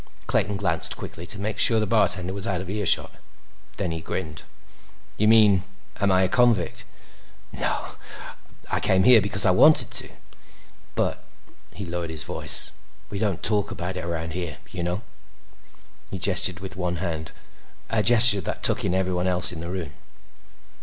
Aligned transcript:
Clayton 0.25 0.57
glanced 0.57 0.97
quickly 0.97 1.27
to 1.27 1.37
make 1.37 1.59
sure 1.59 1.79
the 1.79 1.85
bartender 1.85 2.33
was 2.33 2.47
out 2.47 2.59
of 2.59 2.71
earshot. 2.71 3.11
Then 3.77 3.91
he 3.91 4.01
grinned. 4.01 4.41
"You 5.15 5.27
mean 5.27 5.61
am 5.99 6.11
I 6.11 6.23
a 6.23 6.27
convict? 6.27 6.85
Nah. 7.51 7.89
I 8.71 8.79
came 8.79 9.03
here 9.03 9.21
because 9.21 9.45
I 9.45 9.51
wanted 9.51 9.91
to. 9.91 10.09
But—" 10.95 11.23
He 11.71 11.85
lowered 11.85 12.09
his 12.09 12.23
voice. 12.23 12.71
"—we 13.11 13.19
don't 13.19 13.43
talk 13.43 13.69
about 13.69 13.95
it 13.95 14.03
around 14.03 14.33
here. 14.33 14.57
You 14.71 14.81
know." 14.81 15.01
He 16.09 16.17
gestured 16.17 16.61
with 16.61 16.75
one 16.75 16.95
hand—a 16.95 18.01
gesture 18.01 18.41
that 18.41 18.63
took 18.63 18.83
in 18.83 18.95
everyone 18.95 19.27
else 19.27 19.51
in 19.51 19.59
the 19.59 19.69
room. 19.69 19.93